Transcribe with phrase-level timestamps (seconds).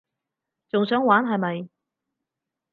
[0.71, 1.69] 仲想玩係咪？